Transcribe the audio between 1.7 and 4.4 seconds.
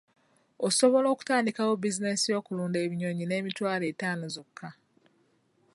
bizinensi y'okulunda ebinyonyi n'emitwalo ataano